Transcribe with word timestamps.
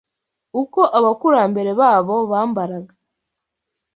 uko 0.61 0.79
abakurambere 0.97 1.71
babo 1.79 2.15
bambaraga. 2.31 2.93